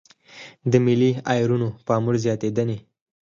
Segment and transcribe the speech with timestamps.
[0.71, 2.77] د ملي ايرونو پاموړ زياتېدنې.